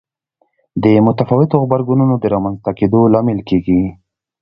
[0.83, 3.81] د متفاوتو غبرګونونو د رامنځته کېدو لامل کېږي.